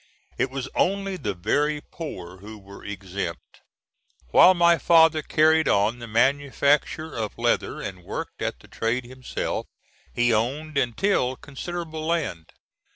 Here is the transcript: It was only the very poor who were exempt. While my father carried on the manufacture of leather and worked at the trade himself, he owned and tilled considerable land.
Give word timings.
It 0.39 0.49
was 0.49 0.67
only 0.73 1.15
the 1.15 1.35
very 1.35 1.79
poor 1.91 2.37
who 2.37 2.57
were 2.57 2.83
exempt. 2.83 3.61
While 4.29 4.55
my 4.55 4.79
father 4.79 5.21
carried 5.21 5.67
on 5.67 5.99
the 5.99 6.07
manufacture 6.07 7.15
of 7.15 7.37
leather 7.37 7.79
and 7.79 8.03
worked 8.03 8.41
at 8.41 8.61
the 8.61 8.67
trade 8.67 9.05
himself, 9.05 9.67
he 10.11 10.33
owned 10.33 10.75
and 10.75 10.97
tilled 10.97 11.41
considerable 11.41 12.03
land. 12.03 12.51